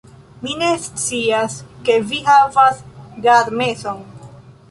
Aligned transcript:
Mi 0.43 0.53
ne 0.61 0.69
scias, 0.85 1.57
ke 1.89 1.97
vi 2.13 2.21
havas 2.29 2.81
gadmeson 3.27 4.01